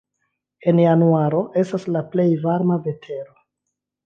En 0.71 0.79
januaro 0.83 1.41
estas 1.65 1.85
la 1.97 2.03
plej 2.15 2.27
varma 2.47 2.79
vetero. 2.89 3.39